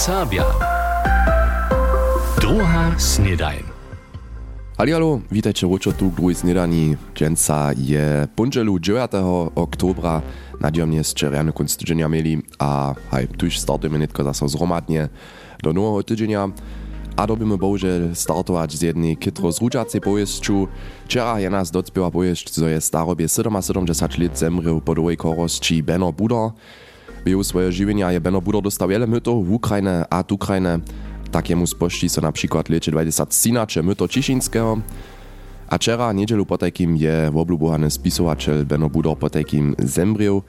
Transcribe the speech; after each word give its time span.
Serbia. 0.00 0.48
Druga 2.40 2.96
snedajn. 2.96 3.68
Halialo, 4.80 5.20
witajcie 5.28 5.68
ručo 5.68 5.92
tu 5.92 6.08
k 6.08 6.16
druhej 6.16 6.40
snedani. 6.40 6.96
Dženca 7.12 7.76
je 7.76 8.24
punželu 8.32 8.80
9. 8.80 8.96
oktobra. 9.52 10.24
Nadjomne 10.56 11.04
ste 11.04 11.28
riadne 11.28 11.52
kunst 11.52 11.76
tydzienia 11.76 12.08
mieli 12.08 12.40
a 12.56 12.96
haj, 13.12 13.28
tuž 13.36 13.60
startujeme 13.60 14.00
netko 14.00 14.24
zase 14.24 14.48
zromadnie 14.48 15.12
do 15.60 15.76
nového 15.76 16.00
tydzienia. 16.00 16.48
A 17.20 17.28
dobimy 17.28 17.60
bohužel 17.60 18.16
startować 18.16 18.72
z 18.72 18.96
jednej 18.96 19.20
kytro 19.20 19.52
zrudžacej 19.52 20.00
powieściu. 20.00 20.72
Wczera 21.04 21.44
je 21.44 21.50
nas 21.52 21.68
docpiewa 21.68 22.08
powieść, 22.08 22.48
co 22.48 22.72
je 22.72 22.80
starobie 22.80 23.28
77 23.28 24.00
lat 24.16 24.38
zemrył 24.38 24.80
po 24.80 24.96
drugiej 24.96 25.20
korosci 25.20 25.84
Benno 25.84 26.08
Buda. 26.08 26.56
Bieł 27.24 27.44
swoje 27.44 27.72
żywienia 27.72 28.12
je 28.12 28.20
Benno 28.20 28.40
Buda 28.40 28.60
dostał 28.60 28.88
wiele 28.88 29.06
mytów 29.06 29.48
w 29.48 29.52
Ukrainę 29.52 30.04
a 30.10 30.24
Ukrainę. 30.30 30.78
Takiemu 31.30 31.66
spości 31.66 32.08
so 32.08 32.20
na 32.20 32.32
przykład 32.32 32.68
lecie 32.68 32.92
2013 32.92 33.82
myto 33.82 34.08
Cieszyńskiego. 34.08 34.80
A 35.68 35.76
wczera 35.76 36.12
niedzielu 36.12 36.46
po 36.46 36.58
takim 36.58 36.96
je 36.96 37.30
woblubohany 37.32 37.90
spisowatel 37.90 38.66
Benno 38.66 38.88
Buda 38.88 39.16
po 39.16 39.30
takim 39.30 39.74
zemrył. 39.78 40.42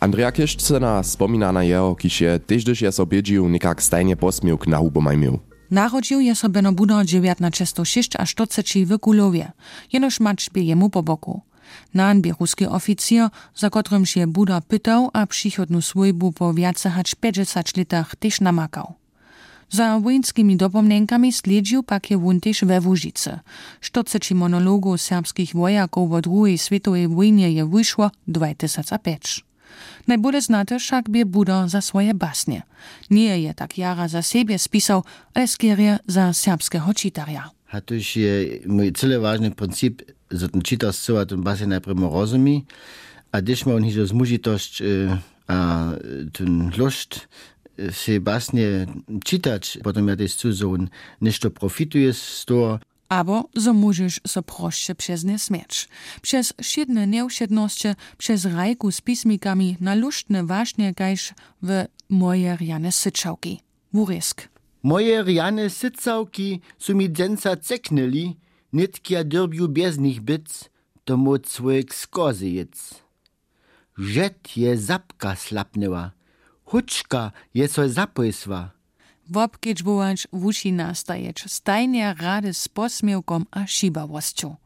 Andrea 0.00 0.32
Kiszcena 0.32 1.02
wspomina 1.02 1.52
na 1.52 1.64
jeho, 1.64 1.94
kiż 1.94 2.20
je 2.20 2.40
też 2.40 2.64
gdyż 2.64 2.80
je 2.80 2.92
sobie 2.92 3.22
dzieł 3.22 3.48
nikak 3.48 3.82
stajnie 3.82 4.16
posmiłk 4.16 4.66
na 4.66 4.76
hubomaj 4.76 5.18
miał. 5.18 5.38
Narodził 5.70 6.20
je 6.20 6.34
so 6.34 6.48
Beno 6.48 6.72
Budo 6.72 7.04
1906 7.04 8.16
a 8.18 8.26
40 8.26 8.86
w 8.86 8.98
Kulowie, 8.98 9.52
jenoż 9.92 10.20
macz 10.20 10.50
bie 10.50 10.62
jemu 10.62 10.90
po 10.90 11.02
boku. 11.02 11.51
Nan 11.94 12.22
bie 12.22 12.32
ruski 12.40 12.66
oficjer, 12.66 13.28
za 13.54 13.70
kotrym 13.70 14.06
się 14.06 14.26
Buda 14.26 14.60
pytał, 14.60 15.10
a 15.12 15.26
przychodnu 15.26 15.82
swojbu 15.82 16.32
po 16.32 16.54
hać 16.94 17.14
50 17.14 17.76
litach 17.76 18.16
też 18.16 18.40
namakał. 18.40 18.94
Za 19.72 20.00
wojenskimi 20.00 20.56
dopomnienkami 20.56 21.32
sledził 21.32 21.82
pak 21.82 22.10
je 22.10 22.18
wun 22.18 22.40
też 22.40 22.64
we 22.64 22.80
Łużyce. 22.80 23.40
40 23.80 24.34
monologów 24.34 25.00
serbskich 25.00 25.54
wojaków 25.54 26.10
w 26.10 26.20
II 26.26 26.58
światowej 26.58 27.08
wojnie 27.08 27.52
je 27.52 27.66
wyszło 27.66 28.10
2005. 28.28 29.44
Najbolje 30.06 30.40
znate 30.40 30.78
však 30.78 31.10
bie 31.10 31.26
Buda 31.26 31.68
za 31.68 31.80
svoje 31.80 32.14
basnie. 32.14 32.62
Nie 33.10 33.38
je 33.38 33.54
tak 33.54 33.78
jara 33.78 34.08
za 34.08 34.22
siebie 34.22 34.58
spisał, 34.58 35.04
ale 35.34 35.48
skierie 35.48 35.98
za 36.06 36.32
serbskiego 36.32 36.94
czytarja. 36.94 37.50
A 37.72 37.80
to 37.80 37.94
je 37.94 38.60
mój 38.66 38.92
cele 38.92 39.18
ważny 39.18 39.50
princip, 39.50 40.02
że 40.32 40.48
ten 40.48 40.62
czytar 40.62 40.92
zcoła 40.92 41.26
ten 41.26 41.42
basnie 41.42 41.66
najpierw 41.66 41.98
rozumie, 42.00 42.60
a 43.32 43.42
gdyż 43.42 43.66
ma 43.66 43.74
on 43.74 43.84
hižo 43.84 44.06
zmužitość 44.06 44.82
a 45.46 45.88
ten 46.32 46.70
lust 46.76 47.28
se 47.90 48.20
basnie 48.20 48.86
czytać, 49.24 49.78
potem 49.82 50.08
ja 50.08 50.16
też 50.16 50.34
co 50.34 50.70
on 50.70 50.88
nešto 51.20 51.50
profituje 51.50 52.12
z 52.12 52.44
toho, 52.44 52.78
Abo 53.08 53.48
so 53.58 53.74
możesz 53.74 54.20
so 54.26 54.42
proście 54.42 54.94
przez 54.94 55.24
nie 55.24 55.38
śmieć. 55.38 55.88
Przez 56.22 56.54
siedne 56.60 57.06
nieusiedności, 57.06 57.88
przez 58.18 58.44
rajku 58.44 58.92
z 58.92 59.00
pismikami 59.00 59.76
na 59.80 59.94
luštne 59.94 60.44
właśnie 60.44 60.94
kajż 60.94 61.32
w 61.62 61.84
moje 62.08 62.56
riane 62.56 62.92
syczałki. 62.92 63.60
Wurysk. 63.92 64.48
Moje 64.82 65.22
riane 65.22 65.70
sycałki 65.70 66.60
su 66.78 66.94
mi 66.94 67.10
dzenca 67.10 67.56
ceknęli, 67.56 68.36
nitkia 68.72 69.24
dyrbiu 69.24 69.68
bez 69.68 69.98
nich 69.98 70.20
byc, 70.20 70.70
to 71.04 71.16
mo 71.16 71.38
człowiek 71.38 71.94
skozy 71.94 72.48
jec. 72.48 72.94
Żet 73.98 74.56
je 74.56 74.78
zapka 74.78 75.36
slapnęła, 75.36 76.10
huczka 76.64 77.32
je 77.54 77.68
so 77.68 77.88
zapojsła. 77.88 78.70
wobkedźbować 79.30 80.28
wuši 80.32 80.72
nastajeć, 80.72 81.44
stajnie 81.46 82.14
rady 82.14 82.54
z 82.54 82.68
posmiewkom 82.68 83.46
a 83.50 83.66
šibawosću. 83.66 84.56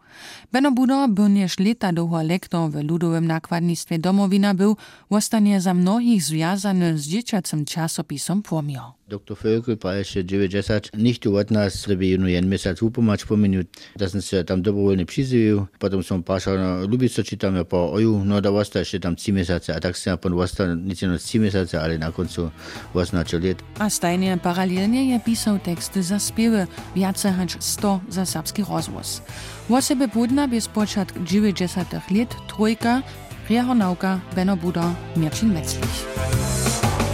Beno 0.53 0.73
Budo 0.73 1.09
był 1.09 1.25
nież 1.25 1.59
lata 1.59 1.93
długo 1.93 2.23
lektor 2.23 2.71
w 2.71 2.75
ludowym 2.75 3.27
nakładnictwie 3.27 3.99
domowina 3.99 4.55
był, 4.55 4.77
ostanie 5.11 5.61
za 5.61 5.75
mnohich 5.75 6.23
związany 6.23 6.99
z 6.99 7.07
dzieciacym 7.07 7.65
czasopisom 7.65 8.43
Płomio. 8.43 8.96
Dr. 9.09 9.37
Völkel 9.37 9.77
pa 9.77 9.95
jeszcze 9.95 10.25
90 10.25 10.91
nicht 10.95 11.27
od 11.27 11.51
nas 11.51 11.87
żeby 11.87 12.07
jedno 12.07 12.29
jen 12.29 12.47
mesec 12.47 12.83
upomać 12.83 13.25
po 13.25 13.37
minut, 13.37 13.67
da 13.97 14.09
sam 14.09 14.23
se 14.23 14.45
tam 14.45 14.63
dobrowolnie 14.63 15.07
przyzywił, 15.07 15.67
potem 15.79 16.03
są 16.03 16.23
pašao 16.23 16.57
na 16.59 16.77
Lubico 16.81 17.23
czytamy 17.23 17.65
po 17.65 17.93
oju, 17.93 18.25
no 18.25 18.41
da 18.41 18.51
osta 18.51 18.79
jeszcze 18.79 19.01
tam 19.01 19.17
3 19.17 19.33
miesiące, 19.33 19.77
a 19.77 19.81
tak 19.81 19.99
se 19.99 20.17
pan 20.19 20.33
osta 20.33 20.75
nic 20.75 21.03
no 21.03 21.19
3 21.19 21.39
miesiące, 21.39 21.83
ale 21.83 21.99
na 21.99 22.13
końcu 22.13 22.51
oznaczył 22.95 23.41
lat. 23.41 23.63
A 23.79 23.91
stajnie 23.91 24.39
paralelnie 24.43 25.11
je 25.11 25.21
pisał 25.21 25.59
teksty 25.59 26.03
za 26.03 26.19
śpiewy, 26.19 26.67
wiace 26.97 27.33
hać 27.33 27.57
100 27.61 28.01
za 28.09 28.27
serbski 28.27 28.65
rozwóz. 28.71 29.23
Wosebe 29.69 30.09
budna 30.09 30.49
by 30.49 30.61
spočat 30.61 31.13
90 31.25 31.93
lat 31.93 32.37
trójka, 32.49 33.03
Rehonauka, 33.51 34.21
Benno 34.35 34.57
Buda, 34.57 34.95
Mircin 35.17 35.53
Metzlich. 35.53 36.07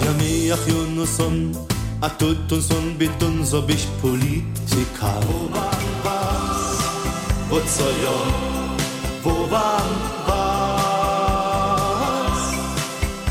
Ja 0.02 0.12
a 2.02 2.08
tut 2.08 2.50
uns 2.50 2.52
und 2.52 2.60
sun 2.60 2.98
bitun 2.98 3.46
ob 3.52 3.70
ich 3.70 3.86
Politiker. 4.00 5.20
Wo 5.28 5.48
man 5.48 5.82
was, 6.02 6.78
wo 7.48 7.60
zojo, 7.76 8.18
wo 9.22 9.46
man 9.46 9.88
was. 10.26 10.42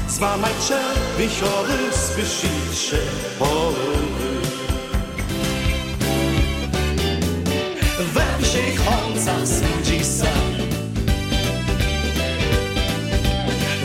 Zmamajcze, 0.08 0.80
wichory, 1.18 1.82
słyszycie, 1.92 3.02
pory. 3.40 3.92
We 8.14 8.28
wsich 8.42 8.82
oncach 8.88 9.48
sędzi 9.48 10.00
sam. 10.06 10.52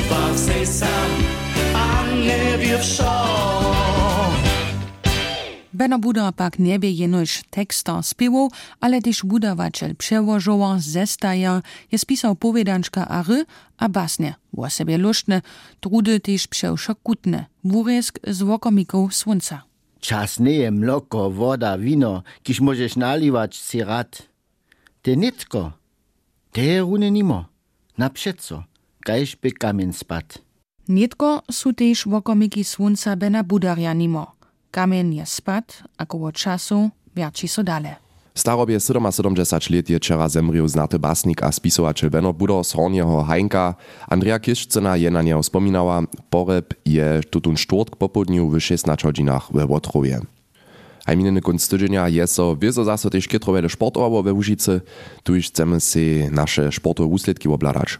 Waw 0.08 0.34
se 0.38 0.66
sam, 0.66 1.10
a 1.74 1.86
nie 2.14 2.58
wie. 2.58 2.76
Benno 5.86 5.98
Buda 5.98 6.32
pak 6.32 6.58
nie 6.58 6.78
wie 6.78 6.90
jenož 6.90 7.42
teksta 7.50 8.02
spiewał, 8.02 8.50
ale 8.80 9.02
też 9.02 9.22
budowaciel 9.24 9.96
przełożowa 9.96 10.76
zestaja 10.78 11.62
je 11.92 11.98
spisał 11.98 12.36
powiedanczka 12.36 13.08
a 13.08 13.22
ry, 13.22 13.44
a 13.78 13.88
basnie, 13.88 14.34
o 14.56 14.70
sobie 14.70 14.98
luštne, 14.98 15.42
trudy 15.80 16.20
też 16.20 16.46
przeszokutne, 16.46 17.46
wuresk 17.64 18.18
z 18.26 18.42
wokomików 18.42 19.14
słońca. 19.14 19.62
Czas 20.00 20.40
nie 20.40 20.52
je 20.52 20.70
mloko, 20.70 21.30
woda, 21.30 21.78
wino, 21.78 22.22
kiż 22.42 22.60
możesz 22.60 22.96
naliwać 22.96 23.56
si 23.56 23.84
rad. 23.84 24.22
Te 25.02 25.16
nitko, 25.16 25.72
te 26.52 26.80
runy 26.80 27.10
nimo, 27.10 27.44
na 27.98 28.10
przeco, 28.10 28.64
kajż 29.04 29.36
by 29.36 29.52
kamień 29.52 29.92
spad. 29.92 30.38
Nietko 30.88 31.42
su 31.50 31.72
też 31.72 32.08
wokomiki 32.08 32.64
słońca 32.64 33.16
Bena 33.16 33.44
Budarja 33.44 33.92
nimo. 33.94 34.35
Kamień 34.76 35.14
je 35.14 35.26
spad, 35.26 35.82
a 35.98 36.06
koło 36.06 36.32
czasu 36.32 36.90
wierci 37.16 37.48
so 37.48 37.62
dale. 37.62 37.96
Starobie 38.34 38.80
77 38.80 39.76
let 39.76 39.90
je 39.90 39.98
wczera 39.98 40.28
zemrił 40.28 40.68
znaty 40.68 40.98
basnik 40.98 41.42
a 41.42 41.52
spisowatel 41.52 42.10
Benno 42.10 42.32
Budo 42.32 42.64
z 42.64 42.72
Hornjeho 42.72 43.22
Hajnka. 43.22 43.74
Andrea 44.08 44.38
Kiszczyna 44.38 44.96
je 44.96 45.10
na 45.10 45.22
niego 45.22 45.42
wspominała. 45.42 46.02
Poreb 46.30 46.74
je 46.84 47.20
tutun 47.30 47.56
czwartk 47.56 47.96
po 47.96 48.08
południu 48.08 48.50
w 48.50 48.60
16 48.60 49.08
godzinach 49.08 49.52
we 49.52 49.66
Łotrowie. 49.66 50.20
A 51.06 51.14
mininy 51.14 51.40
kunst 51.40 51.70
tydzienia 51.70 52.08
je 52.08 52.26
so 52.26 52.56
wieso 52.56 52.84
zase 52.84 53.10
też 53.10 53.28
we 54.24 54.32
Łużycy. 54.32 54.80
Tu 55.22 55.34
już 55.34 55.46
chcemy 55.46 55.80
si 55.80 56.28
nasze 56.30 56.72
sportowe 56.72 57.08
úsledki 57.08 57.48
obladać. 57.48 57.98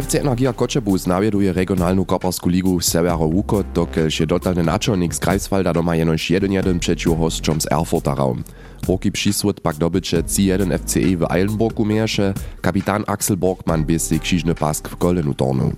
FC 0.00 0.14
Energia 0.14 0.52
Kočebus 0.52 1.06
nawieduje 1.06 1.52
regionalną 1.52 2.04
koparsku 2.04 2.48
ligu 2.48 2.80
Severo 2.80 3.28
Wukot, 3.28 3.66
dokelž 3.74 4.20
je 4.20 4.26
dotalny 4.26 4.62
naczelnik 4.62 5.14
z 5.14 5.18
Greifswalda 5.18 5.72
doma 5.72 5.96
jenož 5.96 6.30
1-1 6.30 6.78
przeciw 6.78 7.18
hosťom 7.18 7.60
z 7.60 7.72
Erfurta 7.72 8.14
raum. 8.14 8.44
Roki 8.88 9.12
przysłod 9.12 9.60
pak 9.60 9.76
dobycze 9.76 10.22
C1 10.22 10.78
FCE 10.78 11.16
w 11.16 11.32
Eilenburgu 11.32 11.84
mierze, 11.84 12.34
kapitan 12.60 13.04
Axel 13.06 13.36
Borgmann 13.36 13.84
bie 13.84 13.98
si 13.98 14.20
krzyżny 14.20 14.54
pask 14.54 14.88
w 14.88 14.96
Kolenu 14.96 15.34
tornu. 15.34 15.72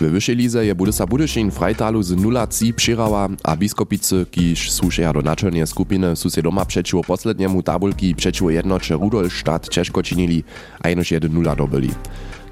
W 0.00 0.04
wyższej 0.10 0.36
lize 0.36 0.66
je 0.66 0.74
Budysa 0.74 1.06
Budyszin 1.06 1.50
w 1.50 1.54
Freitalu 1.54 2.02
z 2.02 2.12
0-3 2.12 2.72
przyrała, 2.72 3.28
a 3.42 3.56
biskopicy, 3.56 4.26
kiż 4.30 4.72
słušeja 4.72 5.12
do 5.12 5.22
naczelnej 5.22 5.66
skupiny, 5.66 6.16
su 6.16 6.30
się 6.30 6.42
doma 6.42 6.64
przeciw 6.64 7.06
posledniemu 7.06 7.62
tabulki 7.62 8.14
przeciw 8.14 8.50
jednocze 8.50 8.94
Rudolstadt 8.94 9.68
ciężko 9.68 10.02
czynili, 10.02 10.44
a 10.80 10.88
jenož 10.88 11.12
1-0 11.12 11.56
dobyli. 11.56 11.90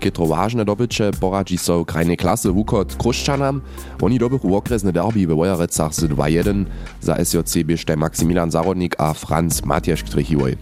Kitro 0.02 0.26
ważne 0.26 0.64
dobycze 0.64 1.10
poradzi 1.20 1.58
so 1.58 1.84
krajnej 1.84 2.16
klasy 2.16 2.50
Wukot 2.52 2.96
Kruszczanam. 2.96 3.60
Oni 4.02 4.19
dobychu 4.19 4.56
okresne 4.56 4.93
derby 4.93 5.26
we 5.26 5.34
Wojerecach 5.34 5.94
z 5.94 6.04
2-1. 6.04 6.64
Za 7.00 7.25
SJC 7.25 7.56
biešte 7.64 7.96
Maksymilian 7.96 8.50
Zarodnik 8.50 8.94
a 8.99 9.14
Franz 9.14 9.64
Matjasz 9.64 10.02
Ktrychiwoj. 10.02 10.56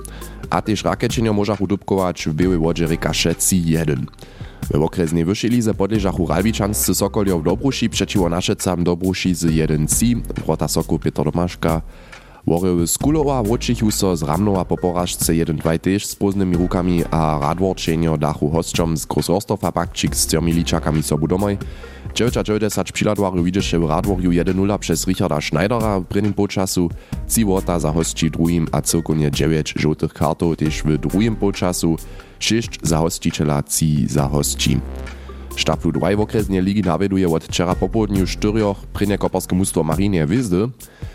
A 0.51 0.63
też 0.63 0.85
rakiečenio 0.85 1.33
możach 1.33 1.61
udubkować 1.61 2.29
w 2.29 2.35
Białej 2.35 2.59
Wodzie 2.59 2.87
Rikasze 2.87 3.33
3-1. 3.33 3.97
W 4.75 4.83
okresnej 4.83 5.25
wyższej 5.25 5.51
lize 5.51 5.75
podleżachu 5.75 6.27
Ralbiczanscy 6.27 6.95
Sokolio 6.95 7.39
w 7.39 7.45
Dobruši 7.45 7.91
przeciwo 7.91 8.29
Naszecam 8.29 8.85
Dobruši 8.85 9.35
z 9.35 9.45
1-3, 9.45 10.21
Wrota 10.45 10.69
Soku 10.69 10.99
Piotr 10.99 11.25
Domaszka. 11.25 11.83
Wory 12.47 12.87
Skulowa 12.87 13.43
wrócichu 13.43 13.91
so 13.91 14.17
z 14.17 14.23
Ramnowa 14.23 14.65
po 14.65 14.77
porażce 14.77 15.33
1-2 15.33 15.79
też 15.79 16.07
z 16.07 16.17
poznymi 16.17 16.57
rukami 16.57 17.05
a 17.11 17.39
radworčenio 17.43 18.17
dachu 18.17 18.49
hosťom 18.51 18.97
z 18.97 19.07
Grosorstofa 19.07 19.73
Bakčik 19.73 20.17
z 20.17 20.27
tyrmi 20.27 20.53
ličakami 20.53 21.03
sobu 21.03 21.29
domoj. 21.29 21.59
990 22.15 22.93
přiladwarju 22.93 23.45
widzisze 23.45 23.79
w 23.79 23.85
Radworju 23.85 24.31
1-0 24.31 24.79
przez 24.79 25.07
Richarda 25.07 25.41
Schneidera 25.41 26.01
w 26.01 26.05
prvnym 26.05 26.33
počasu, 26.33 26.91
ci 27.29 27.45
wota 27.45 27.79
za 27.79 27.93
hostči 27.93 28.31
drugim 28.31 28.67
a 28.73 28.83
celkonie 28.83 29.31
9 29.31 29.75
żółtych 29.77 30.13
kartów 30.13 30.57
też 30.57 30.83
w 30.83 30.99
drugim 30.99 31.37
počasu, 31.37 31.97
6 32.39 32.71
za 32.83 32.99
hosticiela, 32.99 33.63
ci 33.63 34.09
za 34.09 34.29
hostči. 34.29 34.81
Štaflu 35.56 35.93
2 35.93 36.17
w 36.17 36.20
okresnej 36.20 36.62
ligi 36.62 36.82
nawieduje 36.82 37.29
od 37.29 37.44
wczera 37.44 37.75
popołudniu 37.75 38.26
czterech 38.26 38.76
prynje 38.93 39.19
koparskie 39.19 39.56
mnóstwo 39.56 39.85
Marinie 39.85 40.26
Wizdy. 40.26 40.69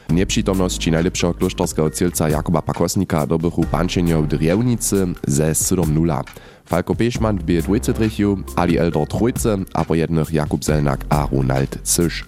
Nieprzytomności 0.09 0.91
najlepszego 0.91 1.33
klosztorskiego 1.33 1.89
cielca 1.89 2.29
Jakuba 2.29 2.61
Pakosnika 2.61 3.27
dobychu 3.27 3.63
pančenio 3.63 4.21
w 4.21 4.27
Driewnicy 4.27 5.07
ze 5.27 5.51
7-0. 5.51 6.23
Falko 6.65 6.95
Pešman 6.95 7.37
bije 7.37 7.61
dwójce 7.61 7.93
trichiu, 7.93 8.37
Ali 8.55 8.77
Eldor 8.77 9.07
trójce, 9.07 9.57
a 9.73 9.85
po 9.85 9.95
jednych 9.95 10.33
Jakub 10.33 10.65
Zelnak 10.65 11.05
a 11.09 11.27
Ronald 11.31 11.79
Cysz. 11.83 12.25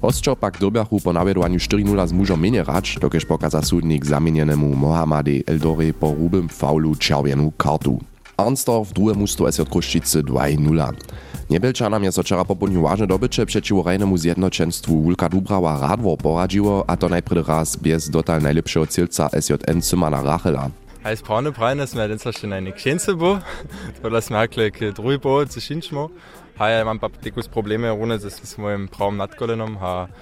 Hostčo 0.00 0.36
pak 0.36 0.58
dobiachu 0.58 1.00
po 1.00 1.12
nawiedowaniu 1.12 1.58
4-0 1.58 2.06
z 2.06 2.12
mužom 2.12 2.40
menej 2.40 2.64
racz, 2.64 2.98
dokež 3.00 3.24
pokaza 3.24 3.62
súdnik 3.62 4.04
zamienjenemu 4.04 4.76
Mohamade 4.76 5.42
Eldore 5.46 5.92
po 5.92 6.12
rubym 6.12 6.48
faulu 6.48 6.94
čerwienú 6.94 7.50
kartu. 7.56 7.98
Arnstorf 8.36 8.92
musto 9.16 9.52
SJ 9.52 9.64
Kruščice 9.64 10.22
2-0. 10.22 10.92
Niebelčanam 11.48 12.04
je 12.04 12.12
so 12.12 12.22
včera 12.22 12.44
popoludnju 12.44 12.82
ważne 12.82 13.06
dobycze 13.06 13.46
przeciwko 13.46 13.82
rejnemu 13.82 14.18
zjednoczeństwu 14.18 15.02
Wulka 15.02 15.28
Dubrała 15.28 15.80
Radwor 15.80 16.18
poradziło, 16.18 16.84
a 16.86 16.96
to 16.96 17.08
najpredy 17.08 17.42
raz 17.48 17.76
bez 17.76 18.10
dotal 18.10 18.42
najlepszego 18.42 18.86
cielca 18.86 19.28
SJN 19.40 19.82
Zymana 19.82 20.22
Rachela. 20.22 20.70
Als 21.02 21.22
Braune 21.22 21.52
Breine 21.52 21.86
sme 21.86 22.08
den 22.08 22.18
sa 22.18 22.30
eine 22.42 22.72
Księce 22.72 23.14
bo, 23.20 23.38
to 24.02 24.10
das 24.10 24.30
merklik 24.30 24.80
drugi 24.92 25.18
bo 25.18 25.46
zu 25.46 25.60
Schinchmo. 25.60 26.10
Ha 26.58 26.68
ja 26.68 26.84
mam 26.84 26.98
paptikus 26.98 27.48
problemy 27.48 27.90
runde 27.90 28.18
z 28.18 28.58
moim 28.58 28.88
prawym 28.88 29.16
nadkolenom, 29.16 29.76
ha 29.76 30.08
to 30.08 30.12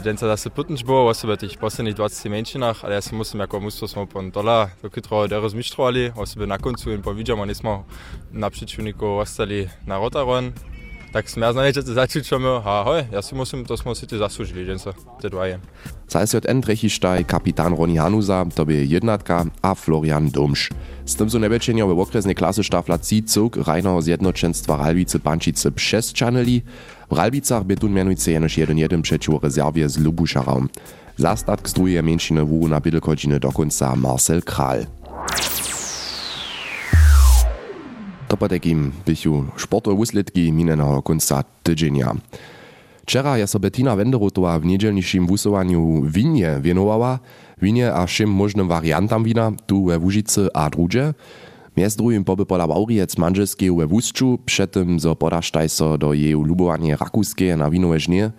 den 0.00 0.16
da 0.16 0.36
se 0.36 0.50
putten 0.50 0.76
bo, 0.86 1.06
was 1.06 1.24
wird 1.24 1.42
ich 1.42 1.58
bosse 1.58 1.82
nicht 1.82 1.96
20 1.96 2.30
Menschen 2.30 2.60
nach, 2.60 2.84
ale 2.84 3.00
musím 3.12 3.40
jako 3.40 3.60
musto 3.60 3.88
smo 3.88 4.06
pon 4.06 4.30
dola, 4.30 4.70
to 4.80 4.90
kytro 4.90 5.26
deres 5.26 5.54
mistroli, 5.54 6.12
was 6.16 6.34
by 6.34 6.46
na 6.46 6.58
koncu 6.58 6.90
in 6.90 7.02
po 7.02 7.14
widział, 7.14 7.36
man 7.36 7.48
przyczyniku 8.50 9.18
ostali 9.18 9.68
na 9.86 9.98
Rotaron, 9.98 10.52
tak 11.12 11.28
sme 11.28 11.48
začučujeme, 11.72 12.60
a 12.64 12.84
hoj, 12.84 13.00
ja 13.12 13.20
si 13.24 13.32
musím, 13.32 13.64
to 13.64 13.76
sme 13.76 13.96
si 13.96 14.04
ty 14.04 14.20
zaslužili, 14.20 14.68
že 14.68 14.78
sa 14.78 14.92
te 15.20 15.28
dvaje. 15.32 15.60
Za 16.08 16.24
SJN 16.24 16.64
trechištaj 16.64 17.28
kapitán 17.28 17.76
Roni 17.76 18.00
Hanusa, 18.00 18.48
to 18.48 18.64
by 18.64 18.84
jednatka 18.84 19.44
a 19.60 19.70
Florian 19.76 20.32
Domš. 20.32 20.72
Z 21.08 21.14
tym 21.16 21.30
są 21.30 21.38
nebečenio 21.38 21.88
w 21.88 22.00
okresnej 22.00 22.36
klasy 22.36 22.64
štafla 22.64 23.00
Cicuk 23.00 23.56
rajného 23.56 24.00
zjednoczenstwa 24.02 24.76
Ralbice 24.76 25.18
Pančice 25.18 25.70
přesčanili. 25.70 26.62
W 27.10 27.16
Ralbicach 27.16 27.64
by 27.64 27.76
tu 27.76 27.88
mianujce 27.88 28.32
jenož 28.32 28.58
1-1 28.58 29.00
przeciw 29.00 29.40
rezerwie 29.42 29.88
z 29.88 29.96
Lubušarom. 30.04 30.68
Zastatk 31.18 31.66
druhej 31.74 32.04
menšiny 32.04 32.46
vúru 32.46 32.68
na 32.68 32.78
bydlkodžiny 32.78 33.40
dokonca 33.40 33.96
Marcel 33.98 34.38
Kral. 34.44 34.97
To 38.28 38.36
po 38.36 38.48
takim 38.48 38.92
bychu 39.06 39.44
sportowe 39.56 39.96
wuslitki 39.96 40.52
minionego 40.52 41.02
końca 41.02 41.44
tydzienia. 41.62 42.14
Wczera 43.02 43.38
je 43.38 43.46
so 43.46 43.58
Bettina 43.58 43.96
Wenderotowa 43.96 44.58
w 44.58 44.64
niedzielniejszym 44.64 45.26
wusowaniu 45.26 46.02
winie 46.04 46.58
wienowała, 46.60 47.18
winie 47.62 47.94
a 47.94 48.06
všim 48.06 48.30
możnym 48.30 48.68
wariantam 48.68 49.24
wina 49.24 49.52
tu 49.66 49.84
we 49.84 49.98
Łużycy 49.98 50.48
a 50.54 50.70
drugie. 50.70 51.14
Miez 51.76 51.96
drugim 51.96 52.24
poby 52.24 52.46
pola 52.46 52.66
Waurijec 52.66 53.18
manželskiej 53.18 53.70
we 53.72 53.86
Wusczu, 53.86 54.38
przedtem 54.44 55.00
zo 55.00 55.16
podasztaj 55.16 55.68
so 55.68 55.98
do 55.98 56.12
jej 56.12 56.32
lubowanie 56.32 56.96
rakuskie 56.96 57.56
na 57.56 57.70
winowe 57.70 58.00
żnie. 58.00 58.30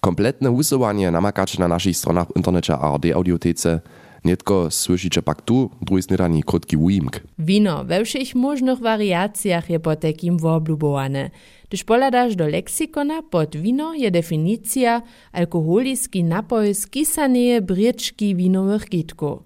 Kompletne 0.00 0.50
wusowanie 0.50 1.10
namakacie 1.10 1.60
na 1.60 1.68
naszych 1.68 1.96
stronach 1.96 2.26
internecie 2.36 2.78
ARD 2.78 3.04
Audiotece. 3.14 3.80
Netko 4.28 4.70
słyszycie 4.70 5.22
pak 5.22 5.42
tu, 5.42 5.70
drugi 5.82 6.02
snedani 6.02 6.42
krótki 6.42 6.76
ujimk. 6.76 7.20
Wino 7.38 7.84
we 7.84 8.04
všich 8.04 8.34
možnych 8.34 8.78
wariacjach 8.78 9.70
je 9.70 9.80
po 9.80 9.96
takim 9.96 10.38
woblubowane. 10.38 11.30
Gdyż 11.68 11.84
poladasz 11.84 12.36
do 12.36 12.46
leksykona 12.46 13.22
pod 13.22 13.56
wino 13.56 13.94
je 13.94 14.10
definicja 14.10 15.02
alkoholiski 15.32 16.24
napoj 16.24 16.74
z 16.74 16.86
kisaneje 16.86 17.60
bryczki 17.62 18.36
winowych 18.36 18.88
kitków. 18.88 19.38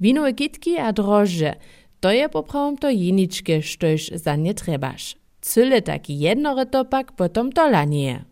Winowe 0.00 0.32
kitki 0.32 0.78
a 0.78 0.92
drożdże, 0.92 1.54
to 2.00 2.10
je 2.12 2.28
poprawom 2.28 2.76
to 2.76 2.90
jeniczkie, 2.90 3.62
sztoś 3.62 4.10
za 4.14 4.36
nie 4.36 4.54
trebasz. 4.54 5.16
Cyle 5.40 5.82
taki 5.82 6.18
jednorytopak 6.18 7.12
potom 7.12 7.52
to 7.52 7.70
lanie. 7.70 8.27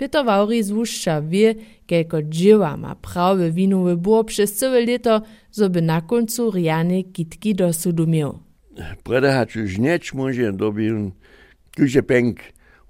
Peter 0.00 0.24
Vauri 0.24 0.62
z 0.62 0.72
Łuszcza 0.72 1.22
wie, 1.22 1.54
kelko 1.86 2.22
dzieła 2.22 2.76
ma 2.76 2.94
prawe 2.94 3.50
winowe 3.50 3.96
było 3.96 4.24
przez 4.24 4.54
całe 4.54 4.86
lato, 4.86 5.22
żeby 5.58 5.82
na 5.82 6.00
końcu 6.00 6.50
riane 6.50 7.02
kitki 7.02 7.54
do 7.54 7.72
sudu 7.72 8.06
miał. 8.06 8.38
Preda 9.04 9.32
hat 9.32 9.54
już 9.54 9.78
nieć 9.78 10.14
może 10.14 10.52
dobił 10.52 11.10
kuże 11.76 12.02
pęk 12.02 12.38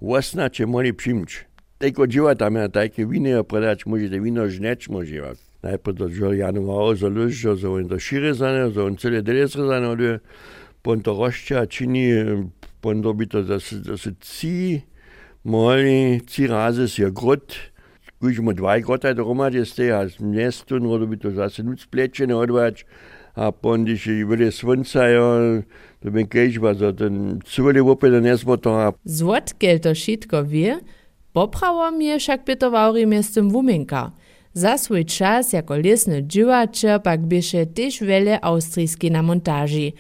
łasna, 0.00 0.50
czy 0.50 0.66
mogli 0.66 0.94
przyjść. 0.94 1.44
Tylko 1.78 2.06
dzieła 2.06 2.34
tam 2.34 2.54
na 2.54 2.68
takie 2.68 3.06
winy, 3.06 3.38
a 3.38 3.44
preda 3.44 3.74
może 3.86 4.08
te 4.08 4.20
wino 4.20 4.48
żnieć 4.48 4.88
może. 4.88 5.32
Najpierw 5.62 5.98
dzieło 6.16 6.32
januaro, 6.32 6.96
za 6.96 7.08
luźo, 7.08 7.56
za 7.56 7.70
on 7.70 7.86
do 7.86 7.98
szyry 7.98 8.34
zane, 8.34 8.70
za 8.70 8.84
on 8.84 8.96
cele 8.96 9.22
delesre 9.22 9.66
zane, 9.66 10.20
pon 10.82 11.00
to 11.00 11.14
roszcza 11.18 11.66
czyni, 11.66 12.12
pon 12.80 13.02
dobi 13.02 13.28
to 13.28 13.42
zase, 13.42 13.82
zase 13.82 14.10
ci, 14.20 14.82
Mali 15.44 16.20
tři 16.24 16.46
razy 16.46 16.88
si 16.88 17.02
grot, 17.02 17.52
když 18.20 18.38
mu 18.38 18.52
dva 18.52 18.78
grota 18.78 19.12
dohromady 19.12 19.66
ste 19.66 19.92
a 19.92 20.04
město, 20.20 20.78
no 20.78 21.06
by 21.06 21.16
to 21.16 21.30
zase 21.30 21.62
nuc 21.62 21.86
plečené 21.86 22.34
odvač. 22.34 22.84
A 23.34 23.52
pon, 23.52 23.84
když 23.84 24.24
bude 24.24 24.52
slunce, 24.52 25.12
jo, 25.12 25.24
to 26.02 26.10
by 26.10 26.24
kežba, 26.24 26.74
za 26.74 26.92
ten 26.92 27.38
cuveli 27.44 27.80
opět 27.80 28.20
nesmo 28.20 28.56
to 28.56 28.74
a... 28.74 28.92
Złotkiel 29.04 29.78
to 29.78 29.94
šitko 29.94 30.44
wie, 30.44 30.80
poprawom 31.32 32.00
je 32.00 32.18
však 32.18 32.44
Peter 32.44 32.70
miestem 33.06 33.48
wuminka. 33.48 34.12
Za 34.54 34.78
swój 34.78 35.04
czas 35.04 35.52
jako 35.52 35.74
lesny 35.74 36.22
džiwače 36.22 36.98
pak 36.98 37.20
bieše 37.20 37.66
też 37.66 38.00
wiele 38.00 38.40
austrijski 38.40 39.10
na 39.10 39.22
montaži. 39.22 39.92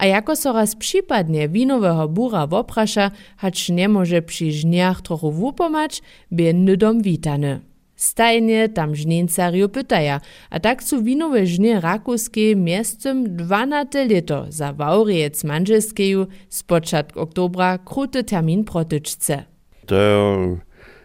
A 0.00 0.06
jako 0.06 0.36
so 0.36 0.52
raz 0.52 0.76
przypadnie 0.76 1.48
winowego 1.48 2.08
bura 2.08 2.46
woprasza, 2.46 3.10
hacz 3.36 3.68
nie 3.68 3.88
może 3.88 4.22
przy 4.22 4.52
żniach 4.52 5.02
trochu 5.02 5.32
wupomać, 5.32 6.02
by 6.30 6.54
nydom 6.54 7.02
witany. 7.02 7.60
Stajnie 7.96 8.68
tam 8.68 8.94
żnieńcariu 8.94 9.68
pytaja, 9.68 10.20
a 10.50 10.60
tak 10.60 10.82
su 10.82 11.02
winowe 11.02 11.46
żnie 11.46 11.80
rakuskie 11.80 12.56
miestem 12.56 13.36
12 13.36 14.04
lito 14.04 14.46
za 14.48 14.72
waurijec 14.72 15.44
manżelskeju 15.44 16.26
z 16.48 16.62
początku 16.62 17.20
oktobra 17.20 17.78
kruty 17.78 18.24
termin 18.24 18.64
protyczce. 18.64 19.44
To 19.86 20.38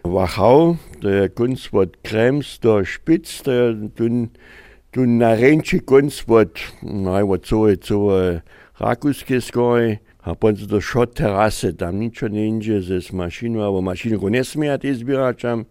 Wachau, 0.04 0.76
der 1.02 1.34
Kunstwort 1.34 1.98
Krems, 2.04 2.60
der 2.60 2.86
Spitz, 2.86 3.44
der 3.44 3.76
tun, 3.96 4.28
tun 4.92 5.18
na 5.18 5.36
ręczy 5.36 5.80
Kunstwort, 5.80 6.60
na, 6.84 7.26
what 7.26 7.48
so, 7.48 7.66
so, 7.82 8.10
rakuskie 8.80 9.42
skoj, 9.42 9.98
a 10.26 10.36
potom 10.36 10.68
to 10.68 10.82
šot 10.82 11.14
terase, 11.14 11.74
tam 11.78 12.00
ničo 12.00 12.28
ne인že 12.28 12.82
ze 12.82 12.98
s 13.02 13.14
mašinou, 13.14 13.62
alebo 13.62 13.82
mašinu 13.82 14.18
nesmie 14.30 14.74
tie 14.78 14.94
zbieračam. 14.94 15.66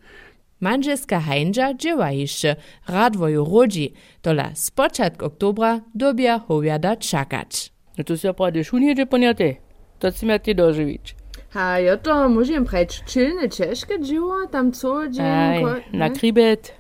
Manželska 0.61 1.21
hajnža 1.21 1.75
dzieła 1.75 2.11
jeszcze 2.11 2.57
radwoju 2.89 3.45
rodzi, 3.45 3.93
tola 4.23 4.51
z 4.55 4.71
początku 4.71 5.25
oktobra 5.25 5.81
dobia 5.95 6.39
howiada 6.39 6.97
czakać. 6.97 7.73
No 7.99 8.05
to 8.05 8.17
się 8.17 8.35
prawie 8.35 8.65
szunjedzie 8.65 9.07
poniate, 9.07 9.55
to 9.99 10.13
si 10.13 10.27
miał 10.27 10.39
ty 10.39 10.55
dożywić. 10.55 11.15
A 11.55 11.79
ja 11.79 11.97
to 11.97 12.29
możemy 12.29 12.67
prać 12.67 13.05
czylne 13.05 13.49
ciężkie 13.49 14.01
dzieło, 14.01 14.47
tam 14.47 14.73
co 14.73 15.09
dzień. 15.09 15.25
Aj, 15.25 15.65
na 15.93 16.11
kribet, 16.11 16.73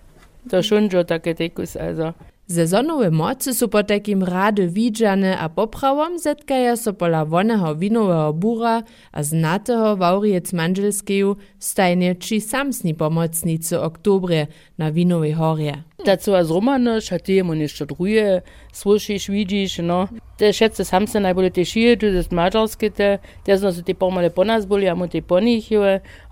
to 0.50 0.62
szunjo 0.62 1.04
takie 1.04 1.34
tekus, 1.34 1.76
also. 1.76 2.12
Sezonowe 2.46 3.10
mocy 3.10 3.54
su 3.54 3.68
po 3.68 3.82
takim 3.82 4.22
rady 4.22 4.68
widziane 4.68 5.38
a 5.38 5.48
poprawom 5.48 6.18
zetkaja 6.18 6.76
so 6.76 6.92
pola 6.92 7.24
woneho 7.24 7.74
winowego 7.74 8.32
bura 8.32 8.82
a 9.12 9.22
znatego 9.22 9.96
waurijec 9.96 10.52
manželskeju 10.52 11.36
stajnie 11.58 12.14
či 12.14 12.40
samsni 12.40 12.94
pomocnicy 12.94 13.80
oktobre 13.80 14.46
na 14.78 14.92
winowej 14.92 15.32
horie. 15.32 15.82
Dazu 16.06 16.34
als 16.34 16.50
Romanisch 16.50 17.10
hat 17.10 17.26
die 17.26 17.38
immer 17.38 17.56
nicht 17.56 17.84
drüje, 17.84 18.42
słyszysz, 18.72 19.28
widzisz, 19.28 19.78
no. 19.78 20.08
Te 20.36 20.52
schätze 20.52 20.84
samse 20.84 21.20
najbolje 21.20 21.50
te 21.50 21.64
šije, 21.64 21.96
tu 21.96 22.12
das 22.12 22.30
mađarske 22.30 22.90
te, 22.90 23.18
te 23.44 23.56
zno 23.56 23.72
se 23.72 23.82
te 23.82 23.94
pomale 23.94 24.30
po 24.30 24.44
nas 24.44 24.66
boli, 24.66 24.88
a 24.88 24.94
mu 24.94 25.08
te 25.08 25.22
po 25.22 25.40
njih 25.40 25.68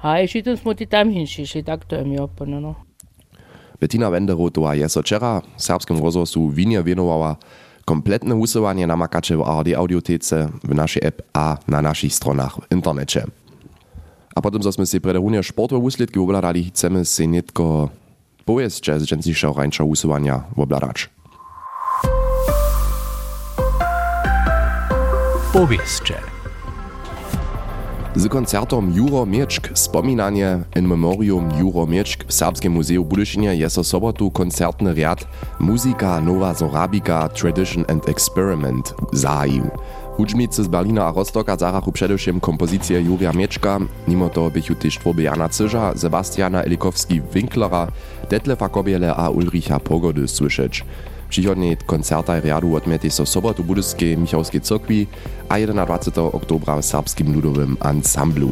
a 0.02 0.20
i 0.20 0.28
šitum 0.28 0.56
smo 0.56 0.74
ti 0.74 0.86
tam 0.86 1.10
hinšiši, 1.10 1.62
tak 1.62 1.84
to 1.84 1.96
je 1.96 2.04
mi 2.04 2.18
opano, 2.18 2.60
no. 2.60 2.91
Bettina 3.82 4.14
Wenderotová 4.14 4.78
je 4.78 4.86
so 4.86 5.02
včera 5.02 5.42
v 5.42 5.58
serbskim 5.58 5.98
rozhlasu 5.98 6.46
Winie 6.54 6.78
venowała 6.86 7.34
kompletne 7.84 8.34
usuwanie 8.38 8.86
namakacze 8.86 9.36
w 9.36 9.42
ARD 9.42 9.74
Audiotece, 9.74 10.48
w 10.64 10.74
naszej 10.74 11.02
app 11.06 11.22
a 11.34 11.58
na 11.66 11.82
naszych 11.82 12.14
stronach 12.14 12.62
w. 12.70 13.26
A 14.34 14.40
potem, 14.40 14.62
sme 14.62 14.86
si 14.86 15.02
pre 15.02 15.18
runie 15.18 15.42
sportowe 15.42 15.82
úsledky 15.82 16.20
obladali, 16.20 16.70
chcemy 16.70 17.04
si 17.04 17.28
netko 17.28 17.90
powiedzcie 18.44 19.00
z 19.00 19.04
dżęsniejszego 19.04 19.52
rańcza 19.52 19.84
usuwania 19.84 20.42
obladać. 20.56 21.10
Powiedzcie. 25.52 26.31
Z 28.16 28.28
koncertom 28.28 28.92
Juro 28.92 29.26
Mieczk 29.26 29.70
Spominanie 29.74 30.58
in 30.76 30.88
Memorium 30.88 31.48
Juro 31.58 31.86
Mieczk 31.86 32.24
w 32.28 32.32
Serbskim 32.32 32.72
Muzeum 32.72 33.04
Budyšinie 33.04 33.54
je 33.54 33.70
so 33.70 33.84
sobotu 33.84 34.30
koncertny 34.30 34.94
riad 34.94 35.26
Muzika 35.60 36.20
Nova 36.20 36.54
Zorabika 36.54 37.28
Tradition 37.28 37.84
and 37.88 38.08
Experiment 38.08 38.94
zahajił. 39.12 39.70
Hudźmicy 40.16 40.64
z 40.64 40.68
Berlina 40.68 41.06
a 41.06 41.12
Rostoka 41.12 41.56
zarachu 41.56 41.92
przedewším 41.92 42.40
kompozycje 42.40 43.00
Jurija 43.00 43.32
Mieczka, 43.32 43.78
mimo 44.08 44.28
toho 44.28 44.50
bychu 44.50 44.74
też 44.74 44.98
tworby 44.98 45.22
Jana 45.22 45.48
Cyża, 45.48 45.92
Sebastiana 45.96 46.62
Elikowski-Winklera, 46.62 47.86
Detlefa 48.30 48.68
Kobiele 48.68 49.14
a 49.14 49.28
Ulricha 49.28 49.80
Pogody 49.80 50.28
słyszeć. 50.28 50.84
Przychodnej 51.32 51.76
koncerta 51.86 52.40
riadu 52.40 52.76
odmiety 52.76 53.10
so 53.10 53.26
sobotu 53.26 53.64
Budyskiej 53.64 54.18
Michałskiej 54.18 54.60
Cokwi 54.60 55.06
a 55.48 55.54
21. 55.58 56.24
oktobra 56.24 56.76
w 56.76 56.84
serbskim 56.84 57.34
ludowym 57.34 57.76
ansamblu. 57.80 58.50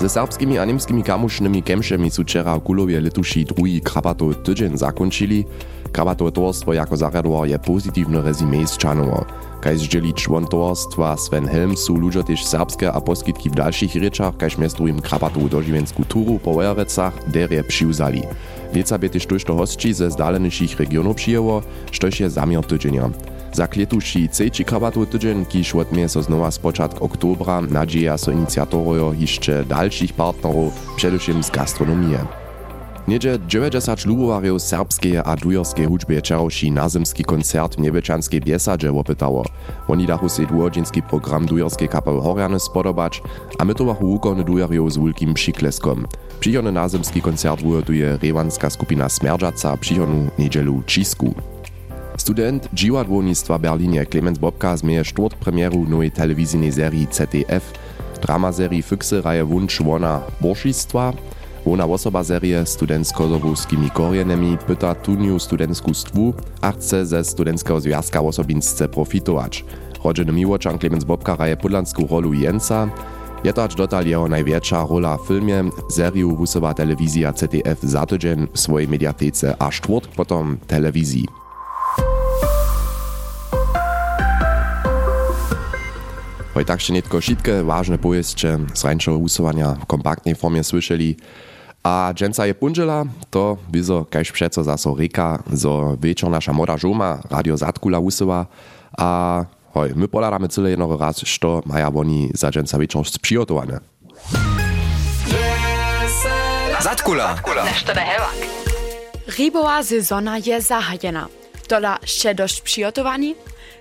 Ze 0.00 0.08
serbskimi 0.08 0.58
a 0.58 0.64
niemskimi 0.64 1.02
kamušnymi 1.02 1.62
kemšemi 1.62 2.10
su 2.10 2.22
včera 2.22 2.56
v 2.56 2.60
Kulovje 2.60 3.00
letuši 3.00 3.44
drugi 3.44 3.80
Krabatov 3.80 4.34
tydzień 4.34 4.76
zakończyli. 4.78 5.44
Krabatowe 5.92 6.32
towarstwo 6.32 6.72
jako 6.72 6.96
zarjadował 6.96 7.46
je 7.46 7.58
pozytywne 7.58 8.22
rezime 8.22 8.66
z 8.66 8.76
Czanowo. 8.76 9.24
Kaj 9.60 9.78
zdzieli 9.78 10.14
człon 10.14 10.46
towarstwa 10.46 11.16
Sven 11.16 11.48
Helm 11.48 11.76
su 11.76 11.96
ludzie 11.96 12.24
też 12.24 12.44
serbskie 12.44 12.92
a 12.92 13.00
poskitki 13.00 13.50
w 13.50 13.54
dalszych 13.54 13.94
ryczach, 13.94 14.36
kajż 14.36 14.58
miestu 14.58 14.88
im 14.88 15.00
Krabatowu 15.00 15.48
dożywensku 15.48 16.04
turu 16.04 16.38
po 16.38 16.54
derje 17.26 17.64
przyuzali. 17.64 18.22
Lieca 18.72 18.98
by 18.98 19.10
też 19.10 19.26
tuż 19.26 19.44
to 19.44 19.56
hostci 19.56 19.94
ze 19.94 20.10
zdaleniejszych 20.10 20.78
regionów 20.80 21.16
przyjęło, 21.16 21.62
sztoś 21.92 22.20
je 22.20 22.30
zamiar 22.30 22.66
tydzienia. 22.66 23.10
Za 23.52 23.68
kletuši 23.68 24.28
cejči 24.28 24.64
krabatu 24.64 25.06
tydzień, 25.06 25.46
kiż 25.46 25.74
odmie 25.74 26.08
so 26.08 26.22
znowa 26.22 26.50
z 26.50 26.58
początku 26.58 27.04
oktobra 27.04 27.60
nadzieja 27.60 28.18
so 28.18 28.30
inicjatorojo 28.30 29.12
jeszcze 29.18 29.64
dalszych 29.64 30.12
partnerów, 30.12 30.72
przedewším 30.96 31.42
z 31.42 31.50
gastronomie. 31.50 32.43
Niedzie 33.08 33.38
90 33.48 34.06
lubowarjów 34.06 34.62
serbskiej 34.62 35.16
a 35.18 35.36
dujorskiej 35.36 35.86
hudźbie 35.86 36.22
czerowši 36.22 36.72
nazemski 36.72 37.24
koncert 37.24 37.76
w 37.76 37.78
Niebeczanskiej 37.78 38.40
Biesadzie 38.40 38.92
opytało. 38.92 39.44
Oni 39.88 40.06
dachu 40.06 40.28
se 40.28 40.46
dwuodzinski 40.46 41.02
program 41.02 41.46
dujorskiej 41.46 41.88
kapely 41.88 42.20
Horiany 42.20 42.60
spodobać, 42.60 43.22
a 43.58 43.64
my 43.64 43.74
to 43.74 43.84
wachu 43.84 44.12
ukony 44.12 44.44
dujarjów 44.44 44.92
z 44.92 44.98
wielkim 44.98 45.34
przykleskom. 45.34 46.06
Przyjony 46.40 46.72
nazemski 46.72 47.22
koncert 47.22 47.62
wujotuje 47.62 48.18
rewanska 48.22 48.70
skupina 48.70 49.08
Smerdżaca 49.08 49.76
przyjonu 49.76 50.30
niedzielu 50.38 50.82
Czisku. 50.86 51.34
Student 52.16 52.68
dziwadłownictwa 52.72 53.58
Berlinie 53.58 54.06
Clemens 54.06 54.38
Bobka 54.38 54.76
zmieje 54.76 55.04
sztort 55.04 55.34
premieru 55.34 55.88
nowej 55.88 56.10
telewizyjnej 56.10 56.72
serii 56.72 57.06
ZDF, 57.10 57.72
drama 58.22 58.52
serii 58.52 58.82
Füchse 58.82 59.22
Reihe 59.22 59.44
Wunsch 59.44 59.82
Wona 59.82 60.20
Borszistwa, 60.40 61.12
Wona 61.66 61.86
osoba 61.86 62.24
serie 62.24 62.66
student 62.66 63.08
z 63.08 63.12
kozowskimi 63.12 63.90
korjenemi 63.90 64.58
pyta 64.66 64.94
tuniu 64.94 65.38
studentsku 65.38 65.94
stwu, 65.94 66.34
a 66.60 66.72
chce 66.72 67.06
ze 67.06 67.24
studenckiego 67.24 67.80
związka 67.80 68.20
osobinsce 68.20 68.88
profitować. 68.88 69.64
Rodzeny 70.04 70.32
miłoczan 70.32 70.78
Clemens 70.78 71.04
Bobka 71.04 71.36
raje 71.36 71.56
podlanską 71.56 72.06
rolu 72.06 72.32
Jensa, 72.32 72.88
je 73.44 73.52
to 73.52 73.64
aż 73.64 73.74
dotal 73.74 74.06
jeho 74.06 74.28
największa 74.28 74.86
rola 74.90 75.16
w 75.16 75.26
filmie, 75.26 75.64
seriu 75.90 76.36
wusowa 76.36 76.74
telewizja 76.74 77.32
ZDF 77.32 77.82
za 77.82 78.06
swojej 78.54 78.88
mediatece 78.88 79.56
a 79.58 79.70
czwort 79.70 80.08
potom 80.08 80.58
telewizji. 80.66 81.26
Hoj 86.54 86.64
tak 86.64 86.80
netko 86.88 87.20
šitke 87.20 87.64
ważne 87.64 87.98
pojeszcze 87.98 88.58
z 88.74 88.84
rańszego 88.84 89.18
usuwania 89.18 89.74
w 89.74 89.86
kompaktnej 89.86 90.34
formie 90.34 90.64
słyszeli. 90.64 91.16
A 91.84 92.12
dżęca 92.14 92.46
je 92.46 92.54
punżela, 92.54 93.04
to 93.30 93.56
wizo 93.72 94.04
kajś 94.10 94.32
przeco 94.32 94.64
zaso 94.64 94.94
reka, 94.94 95.42
zo 95.52 95.96
wieczor 96.00 96.30
nasza 96.30 96.52
moda 96.52 96.78
żuma 96.78 97.18
radio 97.30 97.56
Zatkula 97.56 97.98
usuwa, 97.98 98.46
a 98.98 99.44
hoj, 99.74 99.92
my 99.96 100.08
poladamy 100.08 100.48
tyle 100.48 100.70
jednego 100.70 100.96
raz, 100.96 101.20
što 101.24 101.62
maja 101.66 101.90
woni 101.90 102.30
za 102.34 102.50
dżęca 102.50 102.78
wieczor 102.78 103.06
sprzygotowane. 103.08 103.80
Zatkula. 106.80 107.36
Ribova 109.38 109.82
sezona 109.82 110.38
je 110.38 110.60
zahajena. 110.60 111.28
Dola 111.68 111.98
še 112.04 112.34
dość 112.34 112.60
przygotowani? 112.60 113.34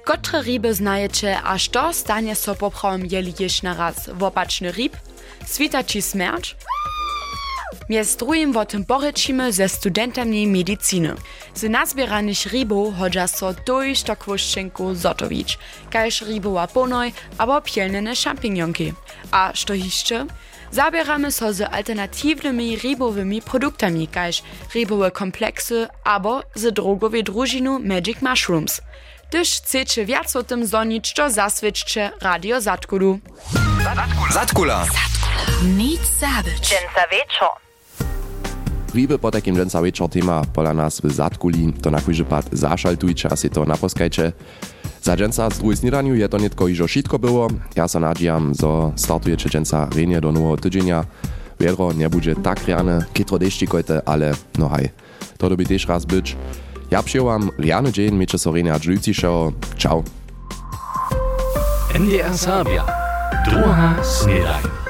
Kotre 0.05 0.41
ryby 0.41 0.73
znajecie, 0.73 1.39
a 1.43 1.57
što 1.57 1.93
stanie 1.93 2.35
so 2.35 2.55
poprawom 2.55 3.05
jeli 3.05 3.33
jeż 3.39 3.63
na 3.63 3.73
raz? 3.73 4.09
Wopaczny 4.13 4.71
ryb? 4.71 4.97
Swita 5.45 5.83
ci 5.83 6.01
smerdź? 6.01 6.55
Miez 7.89 8.15
drugim 8.15 8.57
o 8.57 8.65
tym 8.65 8.85
porečimy 8.85 9.53
ze 9.53 9.69
studentami 9.69 10.47
medycyny. 10.47 11.15
Z 11.55 11.63
nazbieranych 11.63 12.45
rybów 12.45 12.95
chodzi 12.99 13.19
so 13.27 13.53
dojść 13.65 14.03
do 14.03 14.15
kwoszczynku 14.15 14.95
zotowić, 14.95 15.59
kajż 15.91 16.21
rybowa 16.21 16.67
ponoj 16.67 17.13
albo 17.37 17.61
pielnene 17.61 18.15
szampinionki. 18.15 18.93
A 19.31 19.51
što 19.53 19.73
jeszcze? 19.73 20.27
Zabieramy 20.71 21.31
so 21.31 21.53
z 21.53 21.61
alternatywnymi 21.61 22.77
rybowymi 22.77 23.41
produktami, 23.41 24.07
kajż 24.07 24.43
rybowe 24.75 25.11
kompleksy 25.11 25.87
albo 26.03 26.43
z 26.55 26.73
drogowej 26.73 27.23
drużynu 27.23 27.79
Magic 27.79 28.21
Mushrooms. 28.21 28.81
Gdyż 29.29 29.49
chcecie 29.49 30.05
wiac 30.05 30.35
o 30.35 30.43
tym 30.43 30.65
zonić, 30.65 31.13
to 31.13 31.27
Radio 32.21 32.61
Zatkulu. 32.61 33.19
Zatkula. 34.33 34.85
Nic 35.63 36.01
zabyć. 36.19 36.59
Dżęca 36.59 37.07
wieczor. 37.11 37.62
Ryby 38.93 39.19
po 39.19 39.31
takim 39.31 39.55
dżęca 39.55 39.81
wieczor 39.81 40.09
tema 40.09 40.41
pola 40.53 40.73
nas 40.73 41.01
w 41.01 41.11
Zatkuli, 41.11 41.73
to 41.81 41.91
na 41.91 42.01
kujże 42.01 42.25
pad 42.25 42.49
zaszaltujcie, 42.51 43.31
a 43.31 43.35
si 43.35 43.49
to 43.49 43.65
naposkajcie. 43.65 44.31
Za 45.01 45.17
dżęca 45.17 45.49
z 45.49 45.57
drugiej 45.57 45.77
snidaniu 45.77 46.15
je 46.15 46.29
to 46.29 46.37
netko 46.37 46.67
iżo 46.67 46.87
šitko 46.87 47.19
było. 47.19 47.47
Ja 47.75 47.87
se 47.87 47.99
nadziejam, 47.99 48.55
zo 48.55 48.91
startujecie 48.95 49.49
dżęca 49.49 49.87
renie 49.95 50.21
do 50.21 50.31
nowego 50.31 50.57
tydzienia. 50.57 51.05
Wiedro 51.59 51.93
nie 51.93 52.09
będzie 52.09 52.35
tak 52.35 52.67
rane, 52.67 53.05
kitro 53.13 53.39
deszczikojte, 53.39 54.01
ale 54.05 54.33
no 54.57 54.69
haj, 54.69 54.89
to 55.37 55.49
doby 55.49 55.65
też 55.65 55.87
raz 55.87 56.05
być. 56.05 56.35
Ja 56.91 57.03
przyjąłam 57.03 57.49
riany 57.59 57.91
dzień, 57.91 58.15
miejcie 58.15 58.37
so 58.37 58.51
renia 58.51 58.79
dżujciszego. 58.79 59.53
Ciao. 59.77 60.03
NDR 61.95 62.37
Sabia. 62.37 62.85
Druga 63.45 64.03
snedaj. 64.03 64.82